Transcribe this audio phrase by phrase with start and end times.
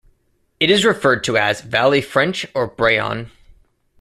[0.59, 3.29] It is referred to as "Valley French" or "Brayon".